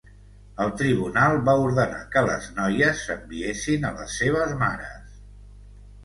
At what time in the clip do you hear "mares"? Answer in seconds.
4.63-5.21